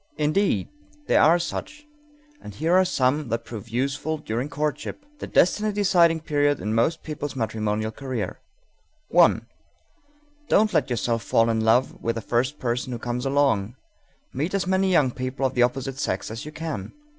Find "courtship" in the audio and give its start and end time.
4.49-5.05